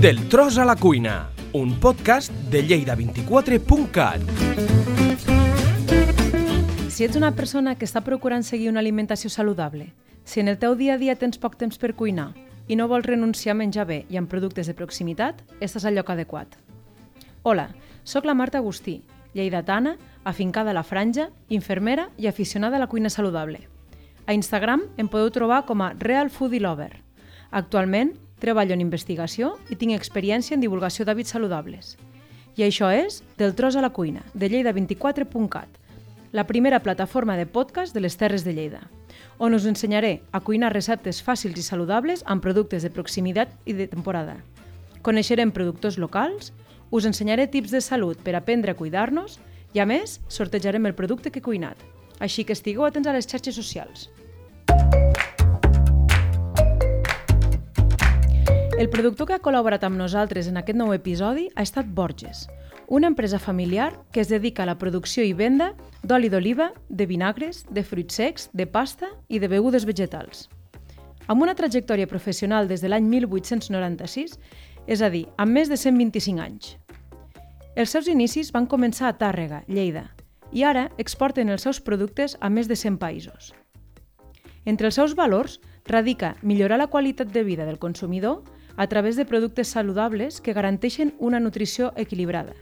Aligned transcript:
Del 0.00 0.28
tros 0.28 0.58
a 0.58 0.66
la 0.66 0.76
cuina, 0.76 1.30
un 1.54 1.80
podcast 1.80 2.30
de 2.30 2.62
lleida24.cat. 2.68 4.20
Si 6.92 7.04
ets 7.06 7.16
una 7.16 7.30
persona 7.32 7.72
que 7.80 7.88
està 7.88 8.02
procurant 8.04 8.44
seguir 8.44 8.68
una 8.68 8.82
alimentació 8.84 9.30
saludable, 9.32 9.94
si 10.28 10.42
en 10.42 10.52
el 10.52 10.58
teu 10.60 10.76
dia 10.76 10.94
a 10.94 11.00
dia 11.00 11.14
tens 11.16 11.40
poc 11.40 11.56
temps 11.56 11.80
per 11.80 11.94
cuinar 11.96 12.34
i 12.68 12.76
no 12.76 12.90
vols 12.92 13.08
renunciar 13.08 13.54
a 13.54 13.56
menjar 13.56 13.86
bé 13.88 14.02
i 14.12 14.20
amb 14.20 14.28
productes 14.28 14.68
de 14.68 14.76
proximitat, 14.76 15.40
estàs 15.64 15.88
al 15.88 15.96
lloc 15.96 16.12
adequat. 16.12 16.58
Hola, 17.42 17.70
sóc 18.04 18.28
la 18.28 18.36
Marta 18.36 18.60
Agustí, 18.60 18.98
lleidatana, 19.32 19.96
afincada 20.24 20.74
a 20.74 20.76
la 20.76 20.84
franja, 20.84 21.30
infermera 21.48 22.10
i 22.18 22.28
aficionada 22.28 22.76
a 22.76 22.84
la 22.84 22.92
cuina 22.92 23.08
saludable. 23.08 23.64
A 24.26 24.36
Instagram 24.36 24.90
em 25.00 25.08
podeu 25.08 25.32
trobar 25.32 25.64
com 25.64 25.80
a 25.80 25.94
Real 25.96 26.28
Foodie 26.28 26.60
Lover. 26.60 27.00
Actualment 27.50 28.12
treballo 28.38 28.74
en 28.74 28.82
investigació 28.84 29.54
i 29.70 29.76
tinc 29.76 29.96
experiència 29.96 30.54
en 30.54 30.62
divulgació 30.64 31.06
d'hàbits 31.06 31.32
saludables. 31.32 31.96
I 32.56 32.64
això 32.64 32.90
és 32.92 33.22
Del 33.36 33.54
tros 33.54 33.76
a 33.76 33.82
la 33.84 33.92
cuina, 33.92 34.22
de 34.34 34.48
lleida24.cat, 34.50 35.68
la 36.32 36.46
primera 36.46 36.80
plataforma 36.80 37.36
de 37.36 37.46
podcast 37.46 37.94
de 37.94 38.00
les 38.00 38.16
Terres 38.16 38.44
de 38.44 38.52
Lleida, 38.52 38.82
on 39.38 39.54
us 39.54 39.66
ensenyaré 39.66 40.22
a 40.32 40.40
cuinar 40.40 40.72
receptes 40.72 41.22
fàcils 41.24 41.58
i 41.60 41.64
saludables 41.64 42.24
amb 42.26 42.42
productes 42.42 42.82
de 42.82 42.90
proximitat 42.90 43.52
i 43.64 43.76
de 43.76 43.86
temporada. 43.88 44.38
Coneixerem 45.02 45.52
productors 45.52 45.98
locals, 45.98 46.52
us 46.90 47.06
ensenyaré 47.06 47.46
tips 47.46 47.70
de 47.70 47.80
salut 47.80 48.20
per 48.24 48.36
aprendre 48.36 48.72
a 48.72 48.78
cuidar-nos 48.78 49.38
i, 49.74 49.80
a 49.80 49.86
més, 49.86 50.20
sortejarem 50.28 50.86
el 50.86 50.96
producte 50.98 51.30
que 51.30 51.40
he 51.40 51.48
cuinat. 51.48 51.76
Així 52.18 52.44
que 52.44 52.56
estigueu 52.56 52.86
atents 52.88 53.08
a 53.08 53.16
les 53.16 53.28
xarxes 53.28 53.54
socials. 53.54 54.08
El 58.76 58.90
productor 58.90 59.24
que 59.24 59.32
ha 59.32 59.40
col·laborat 59.40 59.86
amb 59.86 59.96
nosaltres 59.96 60.50
en 60.50 60.58
aquest 60.60 60.76
nou 60.76 60.90
episodi 60.92 61.46
ha 61.56 61.62
estat 61.64 61.88
Borges, 61.96 62.42
una 62.92 63.08
empresa 63.08 63.38
familiar 63.40 64.02
que 64.12 64.20
es 64.20 64.28
dedica 64.28 64.64
a 64.64 64.66
la 64.68 64.74
producció 64.76 65.24
i 65.24 65.32
venda 65.32 65.70
d'oli 66.02 66.28
d'oliva, 66.28 66.66
de 66.90 67.06
vinagres, 67.08 67.62
de 67.72 67.80
fruits 67.82 68.18
secs, 68.20 68.50
de 68.52 68.66
pasta 68.66 69.08
i 69.32 69.40
de 69.40 69.48
begudes 69.48 69.86
vegetals. 69.88 70.50
Amb 71.26 71.40
una 71.40 71.54
trajectòria 71.56 72.06
professional 72.06 72.68
des 72.68 72.84
de 72.84 72.90
l'any 72.92 73.08
1896, 73.08 74.36
és 74.86 75.00
a 75.00 75.08
dir, 75.08 75.24
amb 75.40 75.56
més 75.56 75.72
de 75.72 75.78
125 75.80 76.44
anys. 76.44 76.76
Els 77.76 77.96
seus 77.96 78.12
inicis 78.12 78.52
van 78.52 78.68
començar 78.68 79.08
a 79.08 79.16
Tàrrega, 79.16 79.62
Lleida, 79.72 80.10
i 80.52 80.68
ara 80.68 80.90
exporten 80.98 81.48
els 81.48 81.64
seus 81.64 81.80
productes 81.80 82.36
a 82.40 82.52
més 82.52 82.68
de 82.68 82.76
100 82.76 83.00
països. 83.00 83.54
Entre 84.66 84.92
els 84.92 85.00
seus 85.00 85.16
valors 85.16 85.62
radica 85.86 86.36
millorar 86.42 86.78
la 86.78 86.88
qualitat 86.88 87.28
de 87.32 87.44
vida 87.44 87.64
del 87.64 87.78
consumidor 87.78 88.42
a 88.76 88.86
través 88.86 89.16
de 89.16 89.24
productes 89.24 89.68
saludables 89.68 90.40
que 90.40 90.52
garanteixen 90.52 91.14
una 91.18 91.40
nutrició 91.40 91.92
equilibrada. 91.96 92.54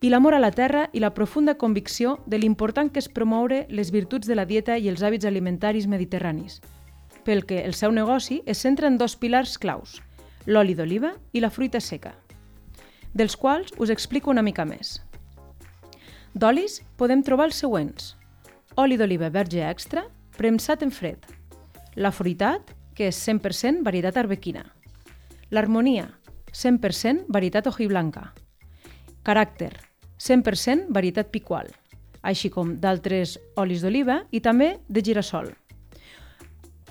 I 0.00 0.10
l'amor 0.10 0.34
a 0.34 0.40
la 0.40 0.50
terra 0.50 0.90
i 0.92 1.00
la 1.00 1.14
profunda 1.14 1.56
convicció 1.56 2.18
de 2.26 2.38
l'important 2.38 2.90
que 2.92 3.00
és 3.00 3.08
promoure 3.08 3.64
les 3.70 3.90
virtuts 3.90 4.28
de 4.28 4.36
la 4.36 4.44
dieta 4.44 4.76
i 4.78 4.88
els 4.88 5.02
hàbits 5.02 5.26
alimentaris 5.26 5.86
mediterranis, 5.86 6.60
pel 7.24 7.44
que 7.46 7.64
el 7.64 7.74
seu 7.74 7.92
negoci 7.92 8.42
es 8.46 8.58
centra 8.58 8.88
en 8.88 8.98
dos 8.98 9.16
pilars 9.16 9.56
claus, 9.58 10.02
l'oli 10.46 10.76
d'oliva 10.76 11.14
i 11.32 11.40
la 11.40 11.50
fruita 11.50 11.80
seca, 11.80 12.14
dels 13.14 13.36
quals 13.36 13.72
us 13.78 13.90
explico 13.90 14.30
una 14.30 14.44
mica 14.44 14.64
més. 14.68 15.00
D'olis 16.36 16.82
podem 17.00 17.22
trobar 17.24 17.48
els 17.48 17.56
següents. 17.56 18.12
Oli 18.76 18.98
d'oliva 19.00 19.30
verge 19.32 19.64
extra, 19.64 20.04
premsat 20.36 20.82
en 20.84 20.92
fred. 20.92 21.24
La 21.96 22.10
fruitat, 22.12 22.74
que 22.92 23.06
és 23.08 23.18
100% 23.24 23.80
varietat 23.84 24.18
arbequina. 24.20 24.66
L'harmonia, 25.48 26.10
100% 26.52 27.24
varietat 27.32 27.70
hojiblanca. 27.70 28.34
Caràcter, 29.24 29.70
100% 30.20 30.90
varietat 30.92 31.30
picual, 31.32 31.70
així 32.20 32.50
com 32.52 32.74
d'altres 32.82 33.38
olis 33.56 33.80
d'oliva 33.80 34.18
i 34.28 34.42
també 34.44 34.74
de 34.88 35.02
girassol. 35.04 35.48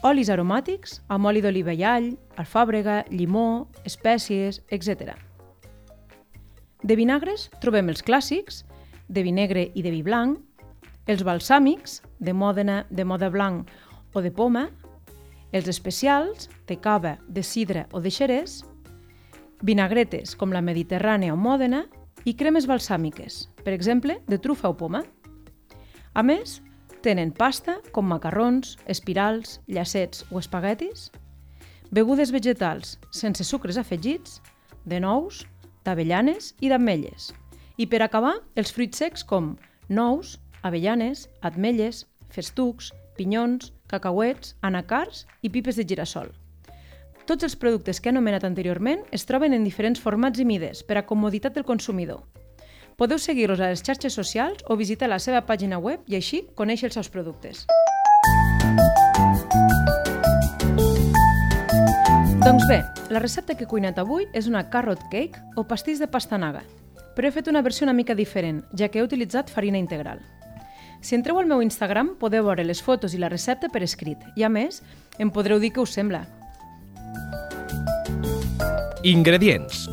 Olis 0.05 0.31
aromàtics 0.33 0.99
amb 1.09 1.29
oli 1.29 1.43
d'oliva 1.45 1.73
i 1.73 1.83
all, 1.85 2.09
alfàbrega, 2.41 3.03
llimó, 3.09 3.67
espècies, 3.85 4.63
etc. 4.73 5.13
De 6.81 6.97
vinagres 6.97 7.51
trobem 7.61 7.93
els 7.93 8.01
clàssics, 8.01 8.63
de 9.07 9.21
vi 9.21 9.33
negre 9.33 9.67
i 9.73 9.85
de 9.85 9.93
vi 9.93 10.01
blanc, 10.01 10.41
els 11.05 11.21
balsàmics, 11.21 12.01
de 12.17 12.33
mòdena, 12.33 12.87
de 12.89 13.05
moda 13.05 13.29
blanc 13.29 13.69
o 14.13 14.21
de 14.25 14.33
poma, 14.33 14.65
els 15.55 15.69
especials, 15.71 16.49
de 16.67 16.75
cava, 16.75 17.15
de 17.31 17.41
sidra 17.43 17.85
o 17.95 18.01
de 18.03 18.11
xerès, 18.11 18.59
vinagretes 19.63 20.35
com 20.35 20.51
la 20.51 20.61
mediterrània 20.61 21.33
o 21.33 21.39
mòdena 21.39 21.85
i 22.27 22.33
cremes 22.35 22.67
balsàmiques, 22.67 23.45
per 23.63 23.71
exemple, 23.71 24.19
de 24.27 24.37
trufa 24.41 24.67
o 24.67 24.75
poma. 24.75 25.05
A 26.13 26.23
més, 26.27 26.59
tenen 27.05 27.31
pasta 27.31 27.77
com 27.95 28.07
macarrons, 28.09 28.75
espirals, 28.91 29.61
llacets 29.71 30.25
o 30.31 30.41
espaguetis, 30.41 31.07
begudes 31.91 32.33
vegetals 32.35 32.97
sense 33.15 33.47
sucres 33.47 33.79
afegits, 33.79 34.41
de 34.83 34.99
nous, 34.99 35.45
d'avellanes 35.85 36.51
i 36.59 36.69
d'ametlles. 36.69 37.31
I 37.79 37.87
per 37.87 38.01
acabar, 38.03 38.35
els 38.59 38.75
fruits 38.75 38.99
secs 38.99 39.23
com 39.23 39.53
nous, 39.87 40.35
avellanes, 40.67 41.29
ametles, 41.45 42.03
festucs, 42.33 42.91
pinyons, 43.15 43.71
cacauets, 43.95 44.55
anacars 44.61 45.25
i 45.41 45.49
pipes 45.49 45.79
de 45.79 45.85
girassol. 45.87 46.33
Tots 47.25 47.47
els 47.47 47.55
productes 47.57 47.97
que 47.99 48.11
he 48.11 48.13
anomenat 48.13 48.43
anteriorment 48.45 49.01
es 49.15 49.25
troben 49.25 49.55
en 49.55 49.63
diferents 49.65 50.01
formats 50.01 50.39
i 50.39 50.45
mides 50.45 50.83
per 50.85 50.99
a 50.99 51.05
comoditat 51.09 51.55
del 51.55 51.65
consumidor. 51.65 52.21
Podeu 52.99 53.17
seguir-los 53.19 53.59
a 53.59 53.71
les 53.71 53.81
xarxes 53.83 54.13
socials 54.13 54.61
o 54.69 54.77
visitar 54.77 55.09
la 55.09 55.19
seva 55.19 55.41
pàgina 55.47 55.79
web 55.81 56.05
i 56.07 56.19
així 56.19 56.43
conèixer 56.55 56.91
els 56.91 56.99
seus 56.99 57.09
productes. 57.09 57.65
Doncs 62.45 62.67
bé, 62.69 62.83
la 63.09 63.19
recepta 63.23 63.55
que 63.57 63.65
he 63.65 63.71
cuinat 63.73 63.97
avui 63.97 64.29
és 64.37 64.45
una 64.45 64.67
carrot 64.69 65.01
cake 65.09 65.41
o 65.57 65.65
pastís 65.65 65.97
de 65.99 66.07
pastanaga, 66.07 66.61
però 67.17 67.25
he 67.25 67.33
fet 67.33 67.49
una 67.49 67.63
versió 67.65 67.89
una 67.89 67.97
mica 67.97 68.13
diferent, 68.13 68.61
ja 68.77 68.91
que 68.91 68.99
he 68.99 69.07
utilitzat 69.07 69.49
farina 69.49 69.81
integral. 69.81 70.21
Si 71.05 71.13
entreu 71.13 71.37
al 71.37 71.45
meu 71.45 71.61
Instagram 71.61 72.15
podeu 72.17 72.47
veure 72.47 72.63
les 72.65 72.79
fotos 72.81 73.13
i 73.13 73.19
la 73.21 73.27
recepta 73.29 73.67
per 73.69 73.83
escrit 73.85 74.23
i, 74.33 74.41
a 74.41 74.49
més, 74.49 74.79
em 75.21 75.29
podreu 75.29 75.59
dir 75.61 75.69
què 75.75 75.83
us 75.83 75.91
sembla. 75.93 76.23
Ingredients. 79.05 79.83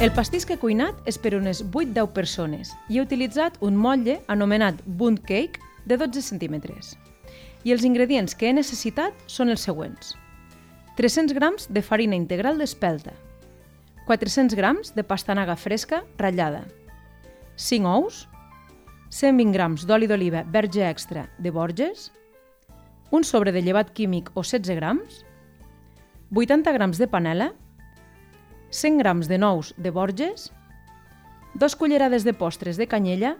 El 0.00 0.14
pastís 0.16 0.46
que 0.48 0.56
he 0.56 0.60
cuinat 0.62 0.96
és 1.04 1.18
per 1.20 1.34
unes 1.36 1.60
8-10 1.66 2.08
persones 2.16 2.70
i 2.88 2.96
he 2.96 3.02
utilitzat 3.04 3.58
un 3.60 3.76
motlle 3.76 4.14
anomenat 4.32 4.80
Bunt 4.86 5.18
Cake 5.28 5.60
de 5.84 5.98
12 6.00 6.22
centímetres. 6.24 6.94
I 7.68 7.74
els 7.76 7.84
ingredients 7.84 8.32
que 8.32 8.48
he 8.48 8.54
necessitat 8.56 9.12
són 9.28 9.52
els 9.52 9.66
següents. 9.68 10.14
300 10.96 11.36
grams 11.36 11.68
de 11.68 11.82
farina 11.84 12.16
integral 12.16 12.56
d'espelta, 12.56 13.12
400 14.08 14.56
grams 14.56 14.94
de 14.96 15.04
pastanaga 15.04 15.58
fresca 15.60 16.00
ratllada, 16.16 16.64
5 17.60 17.92
ous, 17.92 18.22
120 19.10 19.52
grams 19.52 19.86
d'oli 19.86 20.08
d'oliva 20.10 20.42
verge 20.42 20.82
extra 20.88 21.28
de 21.38 21.50
Borges, 21.50 22.10
un 23.10 23.24
sobre 23.24 23.52
de 23.52 23.62
llevat 23.62 23.92
químic 23.94 24.32
o 24.34 24.42
16 24.42 24.74
grams, 24.76 25.24
80 26.34 26.72
grams 26.74 26.98
de 26.98 27.06
panela, 27.06 27.52
100 28.70 28.98
grams 28.98 29.28
de 29.28 29.38
nous 29.38 29.74
de 29.76 29.90
Borges, 29.90 30.50
2 31.54 31.76
cullerades 31.76 32.24
de 32.24 32.34
postres 32.34 32.76
de 32.76 32.86
canyella, 32.86 33.36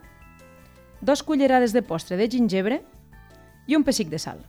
2 1.01 1.23
cullerades 1.23 1.73
de 1.73 1.83
postre 1.83 2.17
de 2.17 2.29
gingebre 2.31 2.81
i 3.67 3.75
un 3.75 3.83
pessic 3.83 4.09
de 4.09 4.17
sal. 4.17 4.39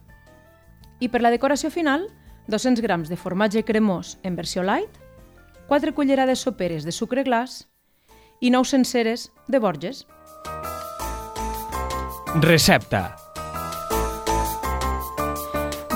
I 1.01 1.11
per 1.11 1.21
la 1.21 1.35
decoració 1.35 1.69
final, 1.71 2.07
200 2.47 2.81
grams 2.81 3.11
de 3.11 3.19
formatge 3.19 3.65
cremós 3.67 4.17
en 4.23 4.39
versió 4.39 4.63
light, 4.63 4.95
4 5.69 5.93
cullerades 5.93 6.41
soperes 6.47 6.87
de 6.87 6.95
sucre 6.95 7.27
glaç 7.27 7.67
i 8.41 8.49
9 8.55 8.65
senceres 8.65 9.33
de 9.49 9.59
Borges. 9.59 10.07
Recepta. 12.37 13.17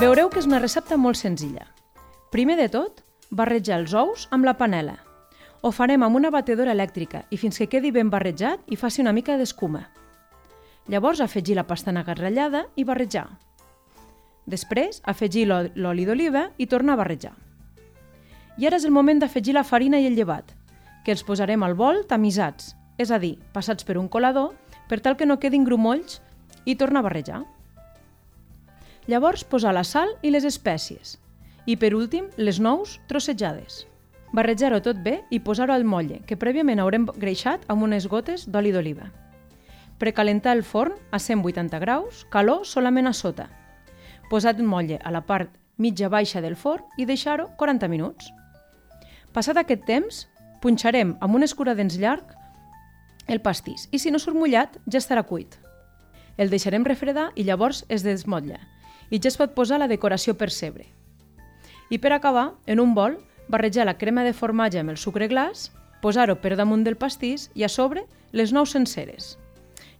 Veureu 0.01 0.31
que 0.33 0.39
és 0.41 0.47
una 0.49 0.57
recepta 0.57 0.97
molt 0.97 1.19
senzilla. 1.19 1.67
Primer 2.33 2.55
de 2.57 2.65
tot, 2.73 3.03
barrejar 3.29 3.77
els 3.77 3.93
ous 3.93 4.23
amb 4.33 4.47
la 4.49 4.55
panela. 4.57 4.95
Ho 5.61 5.69
farem 5.69 6.01
amb 6.01 6.17
una 6.17 6.31
batedora 6.33 6.73
elèctrica 6.73 7.21
i 7.29 7.37
fins 7.37 7.61
que 7.61 7.69
quedi 7.69 7.91
ben 7.93 8.09
barrejat 8.09 8.65
i 8.65 8.75
faci 8.75 9.05
una 9.05 9.13
mica 9.13 9.37
d'escuma. 9.37 9.83
Llavors 10.89 11.21
afegir 11.21 11.53
la 11.55 11.67
pastanaga 11.69 12.17
ratllada 12.17 12.65
i 12.75 12.83
barrejar. 12.83 13.27
Després, 14.49 15.03
afegir 15.05 15.45
l'oli 15.45 16.05
d'oliva 16.09 16.47
i 16.57 16.65
tornar 16.65 16.97
a 16.97 17.03
barrejar. 17.03 17.35
I 18.57 18.65
ara 18.65 18.81
és 18.81 18.89
el 18.89 18.91
moment 18.91 19.21
d'afegir 19.21 19.53
la 19.53 19.63
farina 19.63 20.01
i 20.01 20.09
el 20.09 20.17
llevat, 20.17 20.49
que 21.05 21.13
els 21.13 21.23
posarem 21.23 21.61
al 21.61 21.77
bol 21.77 22.07
tamisats, 22.09 22.73
és 22.97 23.13
a 23.13 23.21
dir, 23.21 23.37
passats 23.53 23.85
per 23.85 23.99
un 24.01 24.09
colador 24.09 24.55
per 24.93 25.01
tal 25.01 25.15
que 25.17 25.25
no 25.25 25.39
quedin 25.41 25.63
grumolls 25.65 26.19
i 26.69 26.75
torna 26.77 26.99
a 27.01 27.05
barrejar. 27.07 27.39
Llavors 29.09 29.41
posar 29.41 29.71
la 29.73 29.81
sal 29.81 30.11
i 30.21 30.29
les 30.29 30.45
espècies 30.45 31.15
I 31.65 31.79
per 31.81 31.95
últim, 31.97 32.27
les 32.37 32.59
nous 32.61 32.99
trossejades. 33.09 33.87
Barrejar-ho 34.37 34.83
tot 34.85 34.99
bé 35.01 35.15
i 35.33 35.39
posar-ho 35.39 35.73
al 35.73 35.85
motlle, 35.87 36.19
que 36.27 36.37
prèviament 36.37 36.77
haurem 36.83 37.07
greixat 37.07 37.65
amb 37.73 37.87
unes 37.87 38.05
gotes 38.11 38.45
d'oli 38.45 38.73
d'oliva. 38.75 39.09
Precalentar 39.97 40.53
el 40.53 40.61
forn 40.61 40.93
a 41.09 41.17
180 41.17 41.81
graus, 41.81 42.27
calor 42.29 42.61
solament 42.67 43.09
a 43.09 43.15
sota. 43.17 43.47
Posat 44.29 44.61
el 44.61 44.69
motlle 44.69 45.01
a 45.01 45.09
la 45.09 45.23
part 45.25 45.57
mitja 45.77 46.11
baixa 46.11 46.43
del 46.43 46.59
forn 46.59 46.85
i 47.01 47.09
deixar-ho 47.09 47.49
40 47.57 47.89
minuts. 47.89 48.29
Passat 49.33 49.57
aquest 49.57 49.89
temps, 49.89 50.27
punxarem 50.61 51.17
amb 51.19 51.41
un 51.41 51.49
escuradents 51.49 51.97
llarg 51.97 52.37
el 53.27 53.41
pastís 53.41 53.87
i 53.91 53.99
si 53.99 54.11
no 54.11 54.19
surt 54.19 54.37
mullat 54.37 54.77
ja 54.85 54.99
estarà 54.99 55.23
cuit. 55.27 55.57
El 56.37 56.49
deixarem 56.49 56.85
refredar 56.85 57.31
i 57.35 57.45
llavors 57.45 57.83
es 57.89 58.03
desmotlla 58.03 58.59
i 59.09 59.19
ja 59.21 59.29
es 59.29 59.37
pot 59.37 59.53
posar 59.53 59.79
la 59.79 59.87
decoració 59.87 60.33
per 60.33 60.49
cebre. 60.51 60.87
I 61.89 61.99
per 61.99 62.13
acabar, 62.13 62.53
en 62.65 62.79
un 62.79 62.95
bol, 62.95 63.19
barrejar 63.47 63.85
la 63.85 63.97
crema 63.97 64.23
de 64.23 64.33
formatge 64.33 64.79
amb 64.79 64.89
el 64.89 64.97
sucre 64.97 65.27
glaç, 65.27 65.69
posar-ho 66.01 66.39
per 66.41 66.55
damunt 66.57 66.83
del 66.83 66.97
pastís 66.97 67.49
i 67.53 67.63
a 67.63 67.69
sobre 67.69 68.07
les 68.31 68.51
nous 68.51 68.71
senceres. 68.71 69.37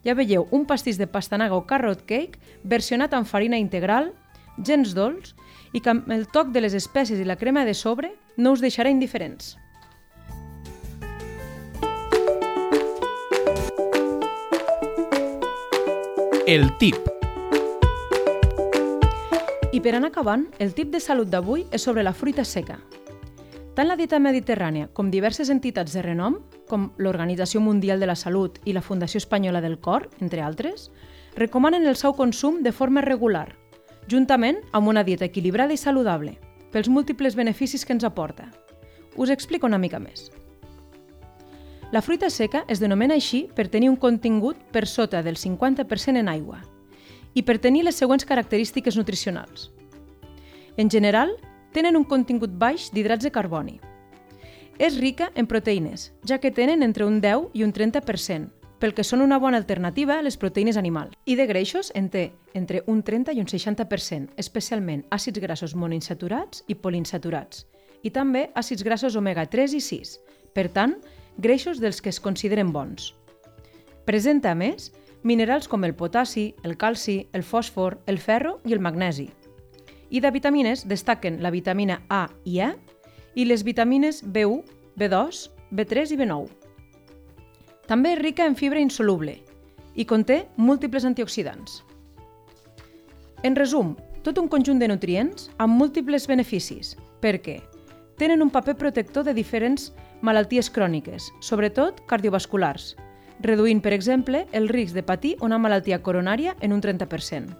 Ja 0.03 0.15
veieu 0.17 0.47
un 0.51 0.65
pastís 0.65 0.97
de 0.97 1.07
pastanaga 1.07 1.55
o 1.55 1.67
carrot 1.67 2.03
cake 2.09 2.39
versionat 2.63 3.13
amb 3.13 3.29
farina 3.29 3.59
integral, 3.61 4.11
gens 4.57 4.95
dolç 4.97 5.35
i 5.73 5.81
que 5.81 5.93
amb 5.93 6.09
el 6.11 6.27
toc 6.27 6.51
de 6.51 6.61
les 6.65 6.73
espècies 6.73 7.19
i 7.19 7.27
la 7.27 7.37
crema 7.39 7.63
de 7.65 7.73
sobre 7.73 8.11
no 8.37 8.51
us 8.51 8.61
deixarà 8.61 8.91
indiferents. 8.91 9.55
El 16.45 16.74
tip. 16.75 16.98
I 19.72 19.80
per 19.80 19.94
anar 19.95 20.10
acabant, 20.10 20.42
el 20.60 20.74
tip 20.75 20.90
de 20.92 21.00
salut 21.00 21.30
d'avui 21.31 21.63
és 21.72 21.86
sobre 21.88 22.04
la 22.04 22.12
fruita 22.12 22.44
seca. 22.44 22.75
Tant 23.78 23.88
la 23.88 23.95
dieta 23.95 24.19
mediterrània 24.19 24.90
com 24.92 25.07
diverses 25.07 25.48
entitats 25.54 25.95
de 25.95 26.04
renom, 26.04 26.42
com 26.68 26.90
l'Organització 27.00 27.63
Mundial 27.63 28.04
de 28.04 28.12
la 28.12 28.18
Salut 28.19 28.60
i 28.68 28.75
la 28.75 28.84
Fundació 28.84 29.24
Espanyola 29.24 29.63
del 29.63 29.80
Cor, 29.80 30.10
entre 30.19 30.44
altres, 30.44 30.90
recomanen 31.40 31.88
el 31.88 31.95
seu 31.95 32.12
consum 32.12 32.60
de 32.62 32.75
forma 32.75 33.07
regular, 33.07 33.56
juntament 34.12 34.60
amb 34.74 34.92
una 34.92 35.07
dieta 35.07 35.24
equilibrada 35.31 35.72
i 35.72 35.80
saludable, 35.80 36.36
pels 36.75 36.92
múltiples 36.92 37.40
beneficis 37.40 37.86
que 37.86 37.95
ens 37.95 38.04
aporta. 38.04 38.51
Us 39.16 39.31
explico 39.31 39.72
una 39.72 39.80
mica 39.80 40.04
més. 40.04 40.28
La 41.94 42.01
fruita 42.01 42.31
seca 42.34 42.63
es 42.74 42.80
denomina 42.81 43.13
així 43.13 43.44
per 43.54 43.68
tenir 43.69 43.92
un 43.92 44.00
contingut 44.01 44.57
per 44.74 44.88
sota 44.90 45.19
del 45.22 45.36
50% 45.38 46.18
en 46.18 46.31
aigua 46.31 46.63
i 47.38 47.44
per 47.45 47.60
tenir 47.62 47.84
les 47.86 48.00
següents 48.01 48.25
característiques 48.25 48.98
nutricionals. 48.98 49.68
En 50.75 50.90
general, 50.90 51.36
tenen 51.69 51.94
un 51.94 52.07
contingut 52.10 52.50
baix 52.50 52.90
d'hidrats 52.90 53.30
de 53.30 53.34
carboni. 53.38 53.78
És 54.81 54.98
rica 54.98 55.30
en 55.38 55.45
proteïnes, 55.45 56.10
ja 56.25 56.40
que 56.42 56.50
tenen 56.50 56.81
entre 56.81 57.06
un 57.06 57.22
10 57.22 57.54
i 57.54 57.62
un 57.62 57.78
30%, 57.78 58.50
pel 58.81 58.98
que 58.98 59.06
són 59.06 59.22
una 59.22 59.38
bona 59.38 59.62
alternativa 59.62 60.18
a 60.18 60.25
les 60.25 60.42
proteïnes 60.42 60.81
animals. 60.81 61.13
I 61.30 61.38
de 61.38 61.45
greixos 61.45 61.94
en 61.94 62.10
té 62.10 62.31
entre 62.57 62.81
un 62.88 63.04
30 63.06 63.38
i 63.38 63.45
un 63.45 63.45
60%, 63.45 64.34
especialment 64.42 65.06
àcids 65.13 65.38
grassos 65.38 65.78
monoinsaturats 65.78 66.66
i 66.66 66.74
poliinsaturats, 66.74 67.68
i 68.01 68.10
també 68.10 68.48
àcids 68.57 68.81
grassos 68.81 69.13
omega-3 69.13 69.78
i 69.78 69.90
6. 69.94 70.18
Per 70.57 70.72
tant, 70.74 70.98
greixos 71.38 71.80
dels 71.80 72.01
que 72.01 72.09
es 72.09 72.19
consideren 72.19 72.71
bons. 72.74 73.13
Presenta, 74.06 74.51
a 74.51 74.56
més, 74.56 74.91
minerals 75.24 75.68
com 75.68 75.83
el 75.83 75.95
potassi, 75.95 76.53
el 76.63 76.77
calci, 76.77 77.27
el 77.33 77.44
fòsfor, 77.44 78.00
el 78.07 78.19
ferro 78.19 78.59
i 78.65 78.74
el 78.75 78.83
magnesi. 78.83 79.30
I 80.09 80.19
de 80.21 80.31
vitamines 80.31 80.83
destaquen 80.88 81.41
la 81.41 81.51
vitamina 81.51 82.03
A 82.09 82.27
i 82.45 82.59
E 82.59 82.74
i 83.35 83.45
les 83.45 83.63
vitamines 83.63 84.21
B1, 84.24 84.62
B2, 85.00 85.47
B3 85.71 86.13
i 86.13 86.19
B9. 86.19 86.50
També 87.88 88.13
és 88.13 88.21
rica 88.21 88.45
en 88.45 88.56
fibra 88.56 88.80
insoluble 88.83 89.39
i 89.95 90.06
conté 90.06 90.44
múltiples 90.57 91.06
antioxidants. 91.06 91.81
En 93.44 93.57
resum, 93.57 93.95
tot 94.24 94.38
un 94.39 94.47
conjunt 94.47 94.80
de 94.80 94.88
nutrients 94.88 95.50
amb 95.57 95.75
múltiples 95.75 96.27
beneficis, 96.31 96.94
perquè 97.19 97.59
tenen 98.18 98.42
un 98.42 98.50
paper 98.50 98.75
protector 98.77 99.24
de 99.24 99.33
diferents 99.33 99.92
malalties 100.21 100.69
cròniques, 100.69 101.31
sobretot 101.42 102.01
cardiovasculars, 102.07 102.95
reduint, 103.39 103.81
per 103.81 103.94
exemple, 103.94 104.45
el 104.51 104.69
risc 104.69 104.95
de 104.95 105.04
patir 105.04 105.36
una 105.42 105.57
malaltia 105.57 106.01
coronària 106.01 106.56
en 106.62 106.74
un 106.74 106.81
30%. 106.81 107.57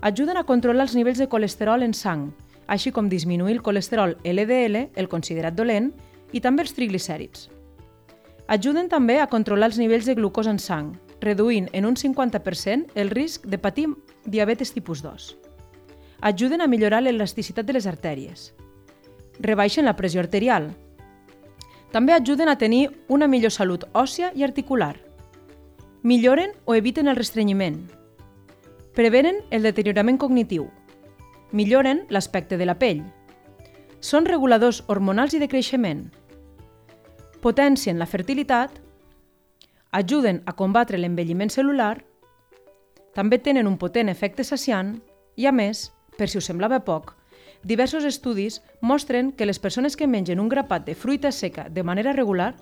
Ajuden 0.00 0.36
a 0.36 0.44
controlar 0.44 0.88
els 0.88 0.94
nivells 0.94 1.18
de 1.18 1.28
colesterol 1.28 1.82
en 1.82 1.94
sang, 1.94 2.32
així 2.66 2.92
com 2.92 3.08
disminuir 3.08 3.56
el 3.56 3.62
colesterol 3.62 4.16
LDL, 4.24 4.88
el 4.94 5.08
considerat 5.08 5.54
dolent, 5.54 5.92
i 6.32 6.40
també 6.40 6.64
els 6.64 6.74
triglicèrids. 6.76 7.48
Ajuden 8.48 8.90
també 8.92 9.20
a 9.20 9.28
controlar 9.32 9.70
els 9.70 9.78
nivells 9.80 10.04
de 10.04 10.16
glucosa 10.16 10.52
en 10.52 10.58
sang, 10.58 10.92
reduint 11.20 11.70
en 11.72 11.86
un 11.88 11.96
50% 11.96 12.92
el 12.94 13.10
risc 13.10 13.46
de 13.46 13.58
patir 13.58 13.86
diabetes 14.24 14.72
tipus 14.74 15.00
2. 15.02 15.30
Ajuden 16.20 16.60
a 16.60 16.68
millorar 16.68 17.02
l'elasticitat 17.02 17.64
de 17.64 17.76
les 17.76 17.86
artèries. 17.86 18.52
Rebaixen 19.40 19.84
la 19.84 19.96
pressió 19.96 20.20
arterial, 20.22 20.70
també 21.94 22.12
ajuden 22.12 22.48
a 22.48 22.58
tenir 22.58 22.88
una 23.06 23.28
millor 23.30 23.52
salut 23.54 23.84
òssia 23.94 24.32
i 24.34 24.42
articular. 24.42 24.96
Milloren 26.02 26.50
o 26.64 26.74
eviten 26.74 27.06
el 27.06 27.14
restrenyiment. 27.14 27.76
Prevenen 28.98 29.38
el 29.54 29.62
deteriorament 29.62 30.18
cognitiu. 30.18 30.66
Milloren 31.52 32.02
l'aspecte 32.10 32.58
de 32.58 32.66
la 32.66 32.74
pell. 32.80 33.04
Són 34.00 34.26
reguladors 34.26 34.82
hormonals 34.88 35.38
i 35.38 35.42
de 35.44 35.46
creixement. 35.46 36.08
Potencien 37.40 38.02
la 38.02 38.10
fertilitat. 38.10 38.74
Ajuden 39.94 40.42
a 40.50 40.58
combatre 40.58 40.98
l'envelliment 40.98 41.54
celular. 41.54 42.02
També 43.14 43.38
tenen 43.38 43.70
un 43.70 43.78
potent 43.78 44.10
efecte 44.10 44.42
saciant 44.42 44.96
i, 45.36 45.46
a 45.46 45.54
més, 45.54 45.92
per 46.18 46.26
si 46.26 46.42
us 46.42 46.50
semblava 46.50 46.82
poc, 46.82 47.14
diversos 47.64 48.04
estudis 48.04 48.60
mostren 48.80 49.32
que 49.32 49.46
les 49.46 49.58
persones 49.58 49.96
que 49.96 50.06
mengen 50.06 50.40
un 50.40 50.48
grapat 50.48 50.86
de 50.86 50.94
fruita 50.94 51.32
seca 51.32 51.68
de 51.68 51.82
manera 51.82 52.12
regular 52.12 52.54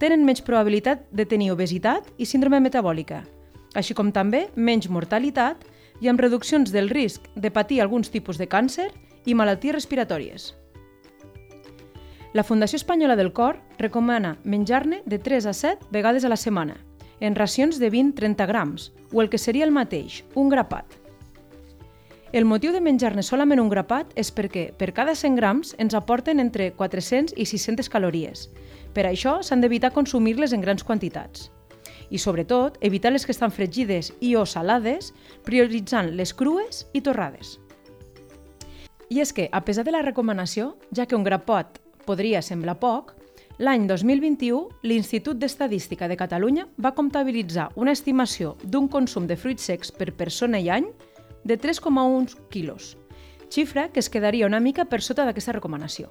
tenen 0.00 0.24
menys 0.24 0.42
probabilitat 0.42 1.06
de 1.12 1.24
tenir 1.24 1.52
obesitat 1.52 2.08
i 2.18 2.26
síndrome 2.26 2.60
metabòlica, 2.60 3.22
així 3.74 3.94
com 3.94 4.12
també 4.12 4.48
menys 4.56 4.88
mortalitat 4.88 5.64
i 6.00 6.08
amb 6.08 6.20
reduccions 6.20 6.72
del 6.72 6.90
risc 6.90 7.28
de 7.34 7.50
patir 7.50 7.80
alguns 7.80 8.10
tipus 8.10 8.40
de 8.40 8.48
càncer 8.48 8.90
i 9.24 9.34
malalties 9.34 9.76
respiratòries. 9.76 10.54
La 12.36 12.44
Fundació 12.44 12.76
Espanyola 12.76 13.16
del 13.16 13.32
Cor 13.32 13.62
recomana 13.78 14.36
menjar-ne 14.44 15.00
de 15.06 15.18
3 15.18 15.46
a 15.46 15.54
7 15.56 15.88
vegades 15.90 16.24
a 16.24 16.28
la 16.28 16.36
setmana, 16.36 16.76
en 17.20 17.34
racions 17.34 17.78
de 17.80 17.90
20-30 17.90 18.46
grams, 18.46 18.92
o 19.12 19.22
el 19.22 19.30
que 19.30 19.38
seria 19.38 19.64
el 19.64 19.72
mateix, 19.72 20.22
un 20.34 20.50
grapat. 20.52 20.84
El 22.32 22.44
motiu 22.44 22.72
de 22.74 22.80
menjar-ne 22.82 23.22
solament 23.22 23.60
un 23.62 23.68
grapat 23.70 24.10
és 24.18 24.32
perquè 24.34 24.72
per 24.74 24.90
cada 24.94 25.14
100 25.14 25.36
grams 25.38 25.76
ens 25.78 25.94
aporten 25.94 26.42
entre 26.42 26.72
400 26.74 27.36
i 27.38 27.46
600 27.46 27.86
calories. 27.88 28.48
Per 28.94 29.04
això 29.06 29.38
s'han 29.46 29.62
d'evitar 29.62 29.92
consumir-les 29.94 30.52
en 30.52 30.64
grans 30.64 30.82
quantitats. 30.82 31.52
I 32.10 32.18
sobretot, 32.18 32.78
evitar 32.80 33.12
les 33.12 33.26
que 33.26 33.34
estan 33.34 33.54
fregides 33.54 34.12
i 34.20 34.34
o 34.34 34.42
salades, 34.46 35.12
prioritzant 35.46 36.16
les 36.18 36.34
crues 36.34 36.86
i 36.92 37.00
torrades. 37.00 37.60
I 39.08 39.22
és 39.22 39.32
que, 39.32 39.48
a 39.52 39.62
pesar 39.62 39.86
de 39.86 39.94
la 39.94 40.02
recomanació, 40.02 40.74
ja 40.90 41.06
que 41.06 41.14
un 41.14 41.22
grapot 41.22 41.78
podria 42.06 42.42
semblar 42.42 42.80
poc, 42.82 43.14
l'any 43.58 43.86
2021 43.86 44.82
l'Institut 44.82 45.38
d'Estadística 45.38 46.08
de 46.10 46.18
Catalunya 46.18 46.66
va 46.82 46.94
comptabilitzar 46.94 47.70
una 47.76 47.94
estimació 47.94 48.56
d'un 48.64 48.88
consum 48.88 49.30
de 49.30 49.38
fruits 49.38 49.70
secs 49.70 49.94
per 49.94 50.10
persona 50.10 50.58
i 50.58 50.68
any 50.74 50.90
de 51.46 51.58
3,1 51.58 52.34
quilos, 52.50 52.96
xifra 53.48 53.88
que 53.92 54.00
es 54.00 54.10
quedaria 54.10 54.46
una 54.46 54.60
mica 54.60 54.84
per 54.90 55.00
sota 55.00 55.24
d'aquesta 55.24 55.54
recomanació. 55.54 56.10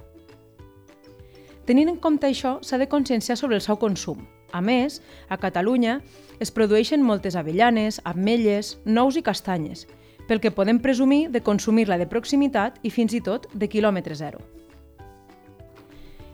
Tenint 1.66 1.90
en 1.92 1.98
compte 2.00 2.30
això, 2.30 2.60
s'ha 2.62 2.80
de 2.80 2.88
conscienciar 2.88 3.38
sobre 3.38 3.58
el 3.58 3.62
seu 3.66 3.78
consum. 3.82 4.22
A 4.54 4.62
més, 4.62 5.02
a 5.28 5.38
Catalunya 5.42 6.00
es 6.40 6.52
produeixen 6.54 7.04
moltes 7.04 7.36
avellanes, 7.36 8.00
ametlles, 8.06 8.78
nous 8.86 9.18
i 9.18 9.24
castanyes, 9.26 9.88
pel 10.30 10.40
que 10.40 10.54
podem 10.54 10.80
presumir 10.80 11.28
de 11.34 11.42
consumir-la 11.42 11.98
de 11.98 12.08
proximitat 12.08 12.78
i 12.84 12.94
fins 12.94 13.14
i 13.14 13.22
tot 13.22 13.50
de 13.54 13.68
quilòmetre 13.68 14.16
zero. 14.16 14.40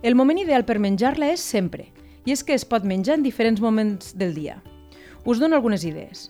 El 0.03 0.15
moment 0.15 0.39
ideal 0.41 0.65
per 0.65 0.79
menjar-la 0.79 1.31
és 1.31 1.41
sempre, 1.41 1.87
i 2.25 2.35
és 2.35 2.43
que 2.43 2.53
es 2.53 2.65
pot 2.65 2.85
menjar 2.85 3.17
en 3.17 3.25
diferents 3.25 3.61
moments 3.61 4.13
del 4.17 4.35
dia. 4.35 4.61
Us 5.25 5.39
dono 5.39 5.55
algunes 5.55 5.85
idees. 5.85 6.29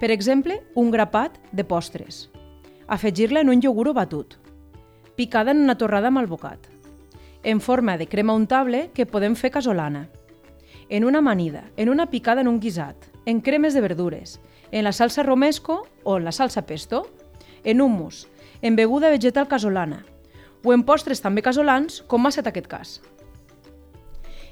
Per 0.00 0.10
exemple, 0.10 0.62
un 0.74 0.90
grapat 0.90 1.34
de 1.52 1.62
postres. 1.62 2.30
Afegir-la 2.88 3.42
en 3.44 3.50
un 3.52 3.60
iogurt 3.60 3.92
batut. 3.92 4.38
Picada 5.14 5.52
en 5.52 5.60
una 5.60 5.76
torrada 5.76 6.08
amb 6.08 6.22
albocat. 6.22 6.70
En 7.42 7.60
forma 7.60 7.98
de 7.98 8.06
crema 8.08 8.32
untable 8.32 8.88
que 8.94 9.04
podem 9.04 9.36
fer 9.36 9.50
casolana. 9.52 10.08
En 10.88 11.04
una 11.04 11.18
amanida, 11.18 11.66
en 11.76 11.90
una 11.90 12.08
picada 12.08 12.40
en 12.40 12.48
un 12.48 12.60
guisat, 12.60 12.96
en 13.26 13.42
cremes 13.42 13.74
de 13.74 13.82
verdures, 13.82 14.40
en 14.72 14.84
la 14.84 14.92
salsa 14.92 15.22
romesco 15.22 15.86
o 16.02 16.16
en 16.16 16.24
la 16.24 16.32
salsa 16.32 16.64
pesto, 16.64 17.06
en 17.62 17.82
hummus, 17.82 18.26
en 18.62 18.76
beguda 18.76 19.10
vegetal 19.10 19.48
casolana, 19.48 20.06
o 20.64 20.72
en 20.72 20.82
postres 20.82 21.20
també 21.20 21.42
casolans, 21.44 22.00
com 22.08 22.24
ha 22.24 22.32
estat 22.32 22.48
aquest 22.48 22.72
cas. 22.72 23.00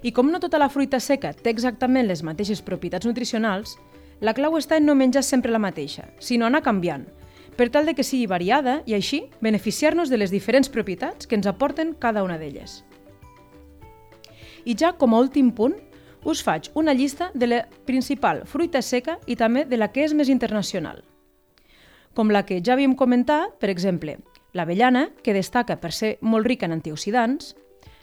I 0.02 0.12
com 0.12 0.28
no 0.30 0.44
tota 0.44 0.60
la 0.60 0.68
fruita 0.68 1.00
seca 1.00 1.32
té 1.32 1.50
exactament 1.50 2.06
les 2.06 2.22
mateixes 2.22 2.60
propietats 2.62 3.08
nutricionals, 3.08 3.78
la 4.20 4.34
clau 4.34 4.56
està 4.58 4.78
en 4.78 4.86
no 4.88 4.96
menjar 4.98 5.22
sempre 5.22 5.52
la 5.52 5.62
mateixa, 5.62 6.08
sinó 6.18 6.46
anar 6.46 6.64
canviant, 6.66 7.06
per 7.58 7.70
tal 7.74 7.86
de 7.86 7.94
que 7.98 8.06
sigui 8.06 8.28
variada 8.30 8.82
i 8.86 8.94
així 8.94 9.24
beneficiar-nos 9.42 10.10
de 10.10 10.18
les 10.18 10.30
diferents 10.30 10.70
propietats 10.70 11.26
que 11.26 11.34
ens 11.34 11.46
aporten 11.50 11.94
cada 11.98 12.22
una 12.22 12.38
d'elles. 12.38 12.84
I 14.64 14.76
ja 14.78 14.92
com 14.94 15.14
a 15.14 15.18
últim 15.18 15.50
punt, 15.50 15.74
us 16.24 16.42
faig 16.42 16.70
una 16.74 16.94
llista 16.94 17.30
de 17.34 17.46
la 17.46 17.60
principal 17.86 18.44
fruita 18.46 18.82
seca 18.82 19.18
i 19.26 19.36
també 19.36 19.64
de 19.64 19.78
la 19.78 19.90
que 19.90 20.04
és 20.04 20.14
més 20.14 20.28
internacional. 20.28 21.02
Com 22.14 22.30
la 22.30 22.44
que 22.46 22.60
ja 22.62 22.74
havíem 22.74 22.94
comentat, 22.98 23.58
per 23.58 23.70
exemple, 23.70 24.18
l'avellana, 24.52 25.08
que 25.22 25.34
destaca 25.34 25.78
per 25.78 25.92
ser 25.92 26.16
molt 26.20 26.46
rica 26.46 26.66
en 26.66 26.74
antioxidants, 26.74 27.54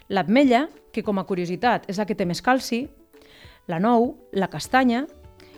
l'ametlla, 0.08 0.66
que 0.92 1.04
com 1.04 1.18
a 1.18 1.26
curiositat 1.28 1.88
és 1.90 1.98
la 2.00 2.06
que 2.06 2.16
té 2.16 2.24
més 2.24 2.42
calci, 2.42 2.86
la 3.68 3.80
nou, 3.82 4.14
la 4.32 4.48
castanya, 4.48 5.04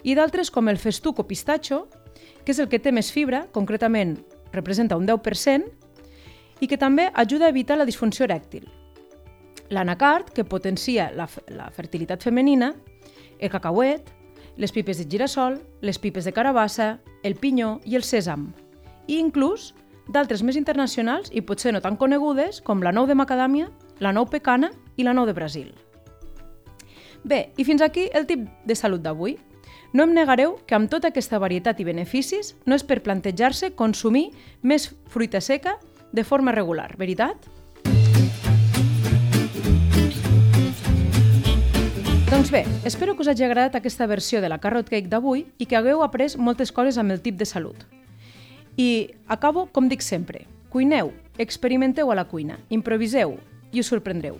i 0.02 0.14
d'altres 0.14 0.50
com 0.50 0.68
el 0.68 0.78
festuc 0.78 1.20
o 1.20 1.26
pistatxo, 1.26 1.86
que 2.44 2.52
és 2.52 2.58
el 2.58 2.68
que 2.68 2.80
té 2.80 2.92
més 2.92 3.12
fibra, 3.12 3.46
concretament 3.52 4.16
representa 4.52 4.96
un 4.96 5.06
10%, 5.06 5.66
i 6.60 6.66
que 6.66 6.78
també 6.78 7.08
ajuda 7.14 7.46
a 7.46 7.54
evitar 7.54 7.78
la 7.78 7.86
disfunció 7.86 8.26
erèctil. 8.26 8.66
L'anacard, 9.70 10.32
que 10.32 10.46
potencia 10.48 11.10
la, 11.14 11.28
la 11.52 11.68
fertilitat 11.70 12.24
femenina, 12.24 12.72
el 13.38 13.50
cacauet, 13.52 14.08
les 14.58 14.72
pipes 14.72 14.98
de 14.98 15.06
girassol, 15.06 15.60
les 15.80 15.98
pipes 15.98 16.24
de 16.24 16.32
carabassa, 16.32 16.98
el 17.22 17.36
pinyó 17.36 17.78
i 17.84 17.94
el 17.94 18.02
sèsam, 18.02 18.48
i 19.06 19.20
inclús 19.20 19.72
d'altres 20.08 20.42
més 20.42 20.56
internacionals 20.56 21.28
i 21.30 21.44
potser 21.44 21.72
no 21.72 21.82
tan 21.84 21.98
conegudes 22.00 22.62
com 22.64 22.82
la 22.82 22.92
nou 22.92 23.06
de 23.06 23.14
macadàmia, 23.14 23.68
la 24.00 24.12
nou 24.12 24.26
pecana 24.26 24.72
i 24.96 25.06
la 25.06 25.14
nou 25.14 25.28
de 25.28 25.36
Brasil. 25.36 25.70
Bé, 27.24 27.50
i 27.56 27.64
fins 27.64 27.82
aquí 27.82 28.08
el 28.14 28.26
tip 28.26 28.46
de 28.66 28.74
salut 28.78 29.02
d'avui. 29.04 29.36
No 29.92 30.04
em 30.04 30.10
negareu 30.12 30.58
que 30.68 30.76
amb 30.76 30.90
tota 30.92 31.08
aquesta 31.08 31.38
varietat 31.40 31.78
i 31.80 31.86
beneficis 31.88 32.52
no 32.68 32.76
és 32.76 32.84
per 32.84 33.00
plantejar-se 33.00 33.70
consumir 33.72 34.26
més 34.60 34.90
fruita 35.08 35.40
seca 35.40 35.78
de 36.12 36.24
forma 36.28 36.52
regular, 36.52 36.90
veritat? 37.00 37.48
Doncs 42.28 42.52
bé, 42.52 42.66
espero 42.84 43.16
que 43.16 43.24
us 43.24 43.32
hagi 43.32 43.46
agradat 43.48 43.80
aquesta 43.80 44.06
versió 44.06 44.42
de 44.44 44.52
la 44.52 44.60
Carrot 44.60 44.92
Cake 44.92 45.08
d'avui 45.08 45.46
i 45.56 45.64
que 45.64 45.80
hagueu 45.80 46.04
après 46.04 46.36
moltes 46.36 46.70
coses 46.72 47.00
amb 47.00 47.16
el 47.16 47.24
tip 47.24 47.40
de 47.40 47.48
salut. 47.48 47.88
I 48.76 49.16
acabo, 49.26 49.70
com 49.72 49.88
dic 49.88 50.04
sempre, 50.04 50.44
cuineu, 50.68 51.14
experimenteu 51.40 52.12
a 52.12 52.14
la 52.14 52.28
cuina, 52.28 52.60
improviseu 52.68 53.38
i 53.72 53.80
us 53.80 53.88
sorprendreu. 53.88 54.36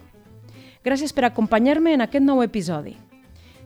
Gràcies 0.85 1.17
per 1.17 1.25
acompanyar-me 1.25 1.97
en 1.97 2.05
aquest 2.05 2.25
nou 2.25 2.45
episodi. 2.45 2.99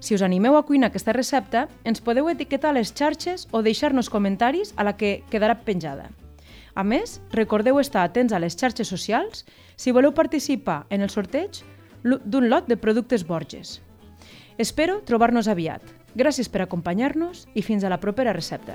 Si 0.03 0.17
us 0.17 0.23
animeu 0.27 0.57
a 0.59 0.65
cuinar 0.67 0.91
aquesta 0.91 1.15
recepta, 1.15 1.69
ens 1.87 2.03
podeu 2.03 2.27
etiquetar 2.27 2.73
a 2.73 2.75
les 2.75 2.91
xarxes 2.91 3.47
o 3.55 3.63
deixar-nos 3.63 4.11
comentaris 4.11 4.75
a 4.75 4.83
la 4.83 4.97
que 4.99 5.23
quedarà 5.31 5.61
penjada. 5.63 6.11
A 6.75 6.83
més, 6.83 7.21
recordeu 7.31 7.79
estar 7.79 8.03
atents 8.03 8.35
a 8.35 8.41
les 8.43 8.59
xarxes 8.59 8.91
socials 8.91 9.45
si 9.77 9.95
voleu 9.95 10.11
participar 10.11 10.89
en 10.91 11.07
el 11.07 11.13
sorteig 11.15 11.63
d'un 12.03 12.51
lot 12.51 12.67
de 12.67 12.77
productes 12.77 13.23
Borges. 13.23 13.79
Espero 14.59 15.05
trobar-nos 15.07 15.47
aviat. 15.47 15.87
Gràcies 16.19 16.51
per 16.51 16.67
acompanyar-nos 16.67 17.47
i 17.55 17.63
fins 17.63 17.87
a 17.87 17.93
la 17.93 18.03
propera 18.03 18.35
recepta. 18.35 18.75